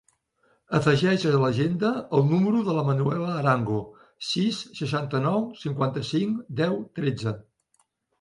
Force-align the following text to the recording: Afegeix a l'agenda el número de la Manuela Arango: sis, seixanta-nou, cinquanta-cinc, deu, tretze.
Afegeix 0.77 1.25
a 1.31 1.33
l'agenda 1.41 1.89
el 2.19 2.23
número 2.29 2.61
de 2.69 2.73
la 2.77 2.85
Manuela 2.87 3.27
Arango: 3.41 3.77
sis, 4.29 4.61
seixanta-nou, 4.79 5.45
cinquanta-cinc, 5.65 6.41
deu, 6.63 6.75
tretze. 7.01 7.35